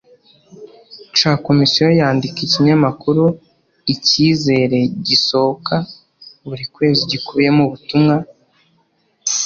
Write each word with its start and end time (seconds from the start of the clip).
c 1.17 1.19
komisiyo 1.45 1.87
yandika 1.99 2.39
ikinyamakuru 2.47 3.23
icyizere 3.93 4.79
gisohoka 5.07 5.75
buri 6.47 6.65
kwezi 6.73 7.01
gikubiyemo 7.11 7.61
ubutumwa 7.67 8.15